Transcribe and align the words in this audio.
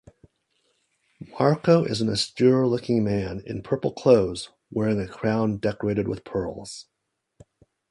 Marko 1.37 1.83
is 1.83 2.01
an 2.01 2.09
austere-looking 2.09 3.03
man 3.03 3.43
in 3.45 3.61
purple 3.61 3.93
clothes, 3.93 4.49
wearing 4.71 4.99
a 4.99 5.07
crown 5.07 5.57
decorated 5.57 6.07
with 6.07 6.23
pearls. 6.23 6.87